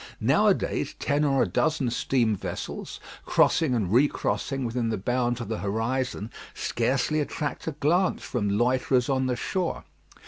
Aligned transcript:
Now 0.19 0.47
a 0.47 0.55
days, 0.55 0.95
ten 0.97 1.23
or 1.23 1.43
a 1.43 1.47
dozen 1.47 1.91
steam 1.91 2.35
vessels, 2.35 2.99
crossing 3.23 3.75
and 3.75 3.93
recrossing 3.93 4.65
within 4.65 4.89
the 4.89 4.97
bounds 4.97 5.39
of 5.41 5.47
the 5.47 5.59
horizon, 5.59 6.31
scarcely 6.55 7.19
attract 7.19 7.67
a 7.67 7.73
glance 7.73 8.23
from 8.23 8.49
loiterers 8.49 9.09
on 9.09 9.27
the 9.27 9.35
shore. 9.35 9.83